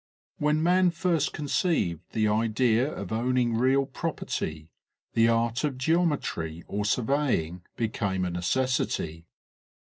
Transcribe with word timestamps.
When 0.39 0.63
man 0.63 0.89
first 0.89 1.31
conceived 1.31 2.01
the 2.13 2.27
idea 2.27 2.91
of 2.91 3.11
owning 3.11 3.53
real 3.55 3.85
property 3.85 4.71
the 5.13 5.27
art 5.27 5.63
of 5.63 5.77
geometry 5.77 6.63
or 6.67 6.85
surveying 6.85 7.61
became 7.75 8.25
a 8.25 8.31
necessity. 8.31 9.27